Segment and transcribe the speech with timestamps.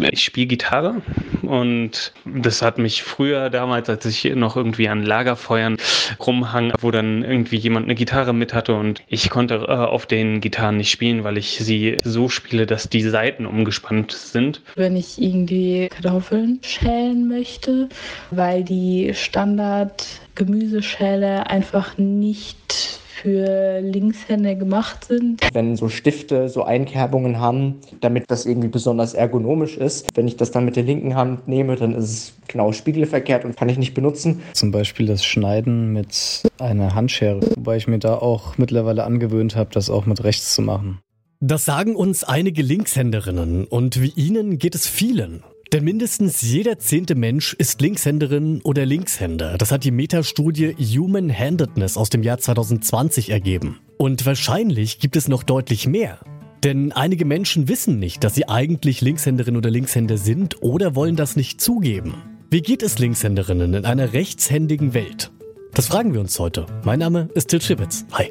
[0.00, 1.02] Ich spiele Gitarre
[1.42, 5.76] und das hat mich früher damals, als ich noch irgendwie an Lagerfeuern
[6.18, 10.40] rumhang, wo dann irgendwie jemand eine Gitarre mit hatte und ich konnte äh, auf den
[10.40, 14.62] Gitarren nicht spielen, weil ich sie so spiele, dass die Seiten umgespannt sind.
[14.74, 17.88] Wenn ich irgendwie Kartoffeln schälen möchte,
[18.30, 25.40] weil die Standard Gemüseschäle einfach nicht für Linkshänder gemacht sind.
[25.54, 30.14] Wenn so Stifte so Einkerbungen haben, damit das irgendwie besonders ergonomisch ist.
[30.14, 33.56] Wenn ich das dann mit der linken Hand nehme, dann ist es genau spiegelverkehrt und
[33.56, 34.42] kann ich nicht benutzen.
[34.52, 39.70] Zum Beispiel das Schneiden mit einer Handschere, wobei ich mir da auch mittlerweile angewöhnt habe,
[39.72, 40.98] das auch mit rechts zu machen.
[41.40, 45.42] Das sagen uns einige Linkshänderinnen und wie ihnen geht es vielen.
[45.74, 49.58] Denn mindestens jeder zehnte Mensch ist Linkshänderin oder Linkshänder.
[49.58, 53.80] Das hat die Metastudie Human Handedness aus dem Jahr 2020 ergeben.
[53.98, 56.20] Und wahrscheinlich gibt es noch deutlich mehr.
[56.62, 61.34] Denn einige Menschen wissen nicht, dass sie eigentlich Linkshänderin oder Linkshänder sind oder wollen das
[61.34, 62.14] nicht zugeben.
[62.50, 65.32] Wie geht es Linkshänderinnen in einer rechtshändigen Welt?
[65.72, 66.66] Das fragen wir uns heute.
[66.84, 68.06] Mein Name ist Til Schibitz.
[68.12, 68.30] Hi.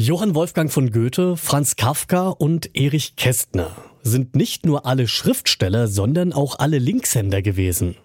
[0.00, 3.74] Johann Wolfgang von Goethe, Franz Kafka und Erich Kästner
[4.04, 7.96] sind nicht nur alle Schriftsteller, sondern auch alle Linkshänder gewesen.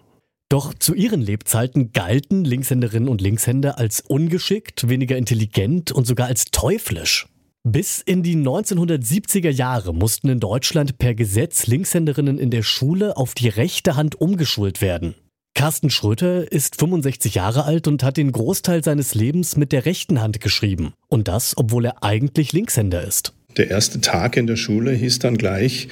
[0.48, 6.46] Doch zu ihren Lebzeiten galten Linkshänderinnen und Linkshänder als ungeschickt, weniger intelligent und sogar als
[6.46, 7.28] teuflisch.
[7.62, 13.34] Bis in die 1970er Jahre mussten in Deutschland per Gesetz Linkshänderinnen in der Schule auf
[13.34, 15.14] die rechte Hand umgeschult werden.
[15.54, 20.20] Carsten Schröter ist 65 Jahre alt und hat den Großteil seines Lebens mit der rechten
[20.20, 20.94] Hand geschrieben.
[21.08, 23.32] Und das, obwohl er eigentlich Linkshänder ist.
[23.56, 25.86] Der erste Tag in der Schule hieß dann gleich,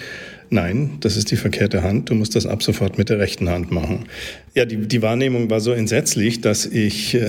[0.50, 3.70] nein, das ist die verkehrte Hand, du musst das ab sofort mit der rechten Hand
[3.70, 4.06] machen.
[4.52, 7.28] Ja, die, die Wahrnehmung war so entsetzlich, dass ich äh,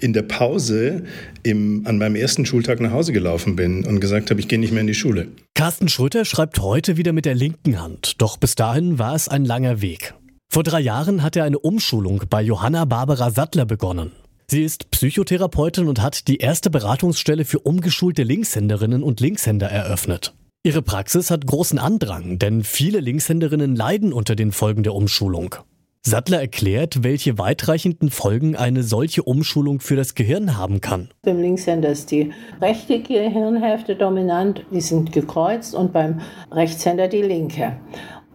[0.00, 1.02] in der Pause
[1.42, 4.70] im, an meinem ersten Schultag nach Hause gelaufen bin und gesagt habe, ich gehe nicht
[4.70, 5.26] mehr in die Schule.
[5.54, 9.44] Carsten Schröter schreibt heute wieder mit der linken Hand, doch bis dahin war es ein
[9.44, 10.14] langer Weg.
[10.48, 14.12] Vor drei Jahren hat er eine Umschulung bei Johanna Barbara Sattler begonnen.
[14.48, 20.34] Sie ist Psychotherapeutin und hat die erste Beratungsstelle für umgeschulte Linkshänderinnen und Linkshänder eröffnet.
[20.62, 25.56] Ihre Praxis hat großen Andrang, denn viele Linkshänderinnen leiden unter den Folgen der Umschulung.
[26.02, 31.08] Sattler erklärt, welche weitreichenden Folgen eine solche Umschulung für das Gehirn haben kann.
[31.22, 36.20] Beim Linkshänder ist die rechte Gehirnhälfte dominant, die sind gekreuzt und beim
[36.52, 37.72] Rechtshänder die linke.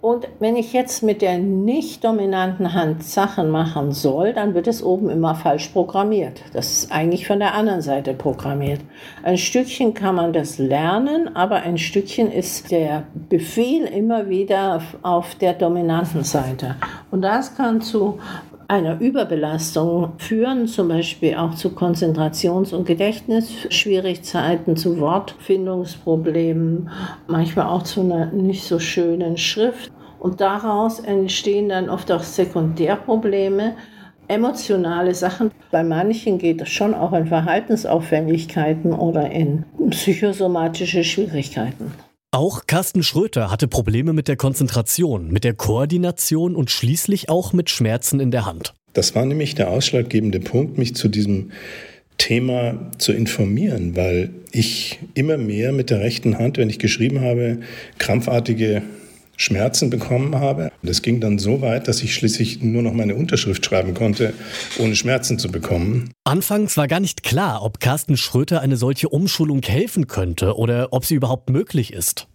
[0.02, 4.82] Und wenn ich jetzt mit der nicht dominanten Hand Sachen machen soll, dann wird es
[4.82, 6.42] oben immer falsch programmiert.
[6.54, 8.82] Das ist eigentlich von der anderen Seite programmiert.
[9.22, 15.36] Ein Stückchen kann man das lernen, aber ein Stückchen ist der Befehl immer wieder auf
[15.36, 16.78] der dominanten Seite.
[17.12, 18.18] Und das kann zu
[18.72, 26.90] einer Überbelastung führen, zum Beispiel auch zu Konzentrations- und Gedächtnisschwierigkeiten, zu Wortfindungsproblemen,
[27.28, 29.92] manchmal auch zu einer nicht so schönen Schrift.
[30.20, 33.76] Und daraus entstehen dann oft auch Sekundärprobleme,
[34.30, 35.52] emotionale Sachen.
[35.72, 41.92] Bei manchen geht es schon auch in Verhaltensauffälligkeiten oder in psychosomatische Schwierigkeiten.
[42.34, 47.70] Auch Carsten Schröter hatte Probleme mit der Konzentration, mit der Koordination und schließlich auch mit
[47.70, 48.74] Schmerzen in der Hand.
[48.94, 51.52] Das war nämlich der ausschlaggebende Punkt, mich zu diesem
[52.18, 57.60] Thema zu informieren, weil ich immer mehr mit der rechten Hand, wenn ich geschrieben habe,
[57.98, 58.82] krampfartige
[59.42, 60.72] Schmerzen bekommen habe.
[60.84, 64.34] Das ging dann so weit, dass ich schließlich nur noch meine Unterschrift schreiben konnte,
[64.78, 66.12] ohne Schmerzen zu bekommen.
[66.24, 71.06] Anfangs war gar nicht klar, ob Carsten Schröter eine solche Umschulung helfen könnte oder ob
[71.06, 72.28] sie überhaupt möglich ist.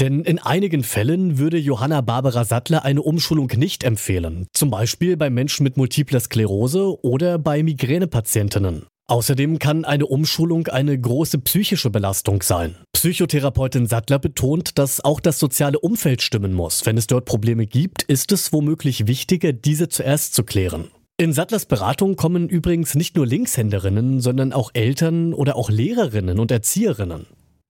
[0.00, 4.46] Denn in einigen Fällen würde Johanna Barbara Sattler eine Umschulung nicht empfehlen.
[4.52, 8.86] Zum Beispiel bei Menschen mit multipler Sklerose oder bei Migränepatientinnen.
[9.08, 12.76] Außerdem kann eine Umschulung eine große psychische Belastung sein.
[12.92, 16.86] Psychotherapeutin Sattler betont, dass auch das soziale Umfeld stimmen muss.
[16.86, 20.88] Wenn es dort Probleme gibt, ist es womöglich wichtiger, diese zuerst zu klären.
[21.18, 26.50] In Sattlers Beratung kommen übrigens nicht nur Linkshänderinnen, sondern auch Eltern oder auch Lehrerinnen und
[26.50, 27.26] Erzieherinnen.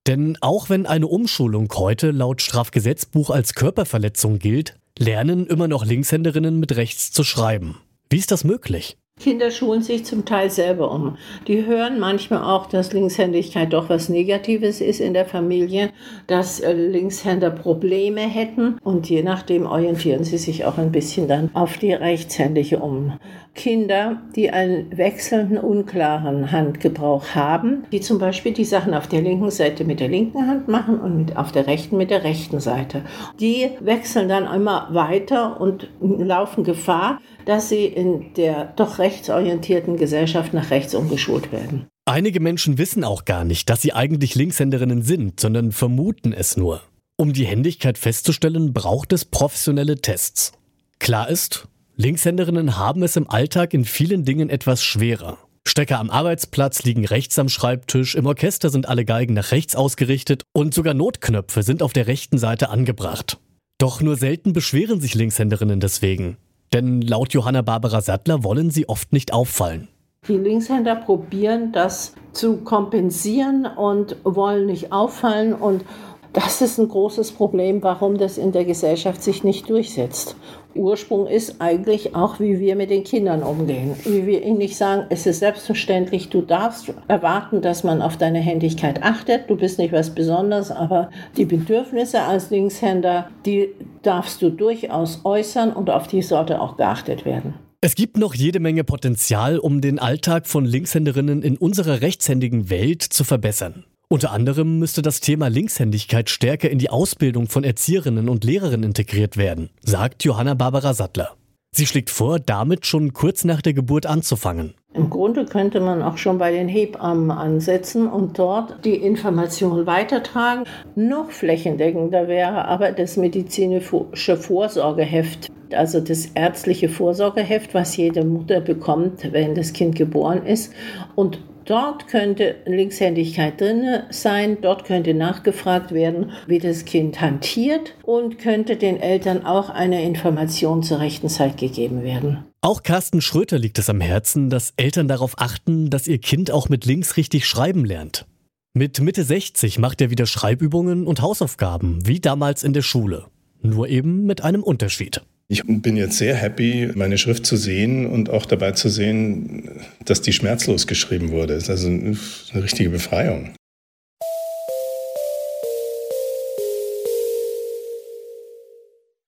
[0.07, 6.59] Denn auch wenn eine Umschulung heute laut Strafgesetzbuch als Körperverletzung gilt, lernen immer noch Linkshänderinnen
[6.59, 7.79] mit rechts zu schreiben.
[8.11, 8.99] Wie ist das möglich?
[9.21, 11.17] Kinder schulen sich zum Teil selber um.
[11.47, 15.91] Die hören manchmal auch, dass Linkshändigkeit doch was Negatives ist in der Familie,
[16.27, 21.51] dass äh, Linkshänder Probleme hätten und je nachdem orientieren sie sich auch ein bisschen dann
[21.53, 23.13] auf die Rechtshändige um.
[23.55, 29.51] Kinder, die einen wechselnden, unklaren Handgebrauch haben, die zum Beispiel die Sachen auf der linken
[29.51, 33.03] Seite mit der linken Hand machen und mit, auf der rechten mit der rechten Seite.
[33.39, 40.55] Die wechseln dann immer weiter und laufen Gefahr, dass sie in der doch rechtsorientierten Gesellschaft
[40.55, 41.87] nach rechts umgeschult werden.
[42.05, 46.81] Einige Menschen wissen auch gar nicht, dass sie eigentlich Linkshänderinnen sind, sondern vermuten es nur.
[47.17, 50.53] Um die Händigkeit festzustellen, braucht es professionelle Tests.
[50.99, 55.39] Klar ist, Linkshänderinnen haben es im Alltag in vielen Dingen etwas schwerer.
[55.67, 60.43] Stecker am Arbeitsplatz liegen rechts am Schreibtisch, im Orchester sind alle Geigen nach rechts ausgerichtet
[60.53, 63.39] und sogar Notknöpfe sind auf der rechten Seite angebracht.
[63.79, 66.37] Doch nur selten beschweren sich Linkshänderinnen deswegen.
[66.73, 69.89] Denn laut Johanna Barbara Sattler wollen sie oft nicht auffallen.
[70.29, 75.85] Die Linkshänder probieren das zu kompensieren und wollen nicht auffallen und
[76.33, 80.37] das ist ein großes Problem, warum das in der Gesellschaft sich nicht durchsetzt.
[80.75, 83.95] Ursprung ist eigentlich auch, wie wir mit den Kindern umgehen.
[84.05, 88.39] Wie wir ihnen nicht sagen, es ist selbstverständlich, du darfst erwarten, dass man auf deine
[88.39, 89.51] Händigkeit achtet.
[89.51, 93.69] Du bist nicht was Besonderes, aber die Bedürfnisse als Linkshänder, die
[94.03, 97.55] darfst du durchaus äußern und auf die sollte auch geachtet werden.
[97.83, 103.03] Es gibt noch jede Menge Potenzial, um den Alltag von Linkshänderinnen in unserer rechtshändigen Welt
[103.03, 103.85] zu verbessern.
[104.13, 109.39] Unter anderem müsste das Thema Linkshändigkeit stärker in die Ausbildung von Erzieherinnen und Lehrerinnen integriert
[109.39, 111.31] werden, sagt Johanna Barbara Sattler.
[111.75, 114.75] Sie schlägt vor, damit schon kurz nach der Geburt anzufangen.
[114.93, 120.65] Im Grunde könnte man auch schon bei den Hebammen ansetzen und dort die Information weitertragen.
[120.95, 129.33] Noch flächendeckender wäre aber das medizinische Vorsorgeheft, also das ärztliche Vorsorgeheft, was jede Mutter bekommt,
[129.33, 130.71] wenn das Kind geboren ist.
[131.15, 138.39] Und Dort könnte Linkshändigkeit drin sein, dort könnte nachgefragt werden, wie das Kind hantiert und
[138.39, 142.45] könnte den Eltern auch eine Information zur rechten Zeit gegeben werden.
[142.61, 146.69] Auch Carsten Schröter liegt es am Herzen, dass Eltern darauf achten, dass ihr Kind auch
[146.69, 148.27] mit links richtig schreiben lernt.
[148.75, 153.27] Mit Mitte 60 macht er wieder Schreibübungen und Hausaufgaben, wie damals in der Schule.
[153.61, 155.23] Nur eben mit einem Unterschied.
[155.49, 159.69] Ich bin jetzt sehr happy, meine Schrift zu sehen und auch dabei zu sehen,
[160.05, 161.55] dass die schmerzlos geschrieben wurde.
[161.55, 162.17] Das ist also eine
[162.63, 163.55] richtige Befreiung.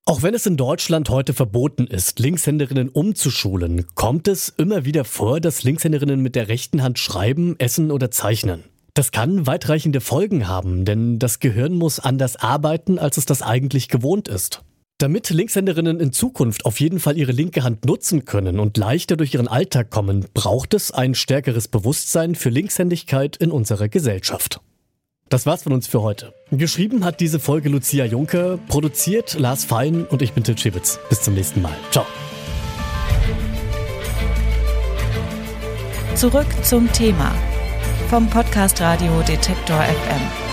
[0.06, 5.40] Auch wenn es in Deutschland heute verboten ist, Linkshänderinnen umzuschulen, kommt es immer wieder vor,
[5.40, 8.64] dass Linkshänderinnen mit der rechten Hand schreiben, essen oder zeichnen.
[8.92, 13.88] Das kann weitreichende Folgen haben, denn das Gehirn muss anders arbeiten, als es das eigentlich
[13.88, 14.62] gewohnt ist.
[14.98, 19.34] Damit Linkshänderinnen in Zukunft auf jeden Fall ihre linke Hand nutzen können und leichter durch
[19.34, 24.60] ihren Alltag kommen, braucht es ein stärkeres Bewusstsein für Linkshändigkeit in unserer Gesellschaft.
[25.28, 26.32] Das war's von uns für heute.
[26.52, 31.00] Geschrieben hat diese Folge Lucia Juncker, produziert Lars Fein und ich bin Tim Schibitz.
[31.08, 31.74] Bis zum nächsten Mal.
[31.90, 32.06] Ciao.
[36.14, 37.34] Zurück zum Thema
[38.08, 40.43] vom Podcast Radio Detektor FM.